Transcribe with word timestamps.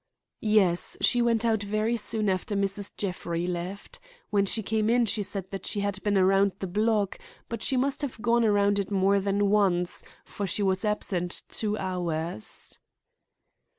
"Yes; 0.39 0.97
she 0.99 1.21
went 1.21 1.45
out 1.45 1.61
very 1.61 1.95
soon 1.95 2.27
after 2.27 2.55
Mrs. 2.55 2.97
Jeffrey 2.97 3.45
left. 3.45 3.99
When 4.31 4.47
she 4.47 4.63
came 4.63 4.89
in 4.89 5.05
she 5.05 5.21
said 5.21 5.51
that 5.51 5.67
she 5.67 5.81
had 5.81 6.01
been 6.01 6.17
around 6.17 6.53
the 6.57 6.65
block, 6.65 7.19
but 7.49 7.61
she 7.61 7.77
must 7.77 8.01
have 8.01 8.19
gone 8.19 8.43
around 8.43 8.79
it 8.79 8.89
more 8.89 9.19
than 9.19 9.51
once, 9.51 10.03
for 10.25 10.47
she 10.47 10.63
was 10.63 10.83
absent 10.83 11.43
two 11.49 11.77
hours." 11.77 12.79